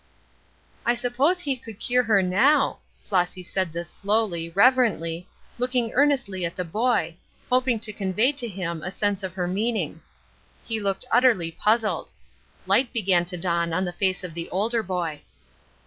"I 0.83 0.95
suppose 0.95 1.41
he 1.41 1.55
could 1.55 1.77
cure 1.79 2.01
her 2.01 2.23
now." 2.23 2.79
Flossy 3.03 3.43
said 3.43 3.71
this 3.71 3.87
slowly, 3.91 4.49
reverently, 4.49 5.27
looking 5.59 5.93
earnestly 5.93 6.43
at 6.43 6.55
the 6.55 6.65
boy, 6.65 7.17
hoping 7.51 7.79
to 7.81 7.93
convey 7.93 8.31
to 8.31 8.47
him 8.47 8.81
a 8.81 8.89
sense 8.89 9.21
of 9.21 9.35
her 9.35 9.45
meaning. 9.47 10.01
He 10.63 10.79
looked 10.79 11.05
utterly 11.11 11.51
puzzled. 11.51 12.09
Light 12.65 12.91
began 12.91 13.25
to 13.25 13.37
dawn 13.37 13.73
on 13.73 13.85
the 13.85 13.93
face 13.93 14.23
of 14.23 14.33
the 14.33 14.49
older 14.49 14.81
boy. 14.81 15.21